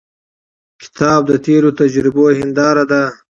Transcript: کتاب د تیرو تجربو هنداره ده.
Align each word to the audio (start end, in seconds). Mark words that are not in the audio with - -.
کتاب 0.81 1.21
د 1.29 1.31
تیرو 1.45 1.69
تجربو 1.79 2.23
هنداره 2.39 2.83
ده. 2.91 3.03